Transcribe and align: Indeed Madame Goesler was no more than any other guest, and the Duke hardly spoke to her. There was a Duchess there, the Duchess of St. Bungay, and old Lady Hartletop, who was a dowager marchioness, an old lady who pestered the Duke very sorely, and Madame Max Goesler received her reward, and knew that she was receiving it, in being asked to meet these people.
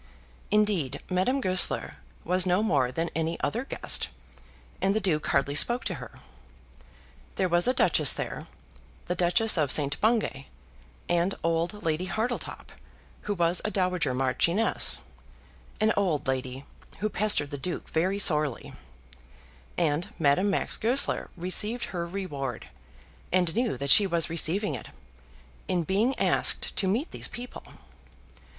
Indeed 0.49 0.99
Madame 1.11 1.39
Goesler 1.39 1.91
was 2.23 2.47
no 2.47 2.63
more 2.63 2.91
than 2.91 3.11
any 3.15 3.39
other 3.41 3.63
guest, 3.63 4.09
and 4.81 4.95
the 4.95 4.99
Duke 4.99 5.27
hardly 5.27 5.53
spoke 5.53 5.83
to 5.83 5.93
her. 6.01 6.13
There 7.35 7.47
was 7.47 7.67
a 7.67 7.73
Duchess 7.75 8.11
there, 8.13 8.47
the 9.05 9.13
Duchess 9.13 9.59
of 9.59 9.71
St. 9.71 10.01
Bungay, 10.01 10.47
and 11.07 11.35
old 11.43 11.83
Lady 11.83 12.05
Hartletop, 12.07 12.71
who 13.29 13.35
was 13.35 13.61
a 13.63 13.69
dowager 13.69 14.15
marchioness, 14.15 14.97
an 15.79 15.93
old 15.95 16.27
lady 16.27 16.65
who 16.97 17.07
pestered 17.07 17.51
the 17.51 17.59
Duke 17.59 17.87
very 17.87 18.17
sorely, 18.17 18.73
and 19.77 20.09
Madame 20.17 20.49
Max 20.49 20.77
Goesler 20.77 21.29
received 21.37 21.85
her 21.93 22.07
reward, 22.07 22.71
and 23.31 23.53
knew 23.53 23.77
that 23.77 23.91
she 23.91 24.07
was 24.07 24.31
receiving 24.31 24.73
it, 24.73 24.89
in 25.67 25.83
being 25.83 26.17
asked 26.17 26.75
to 26.77 26.87
meet 26.87 27.11
these 27.11 27.27
people. 27.27 27.63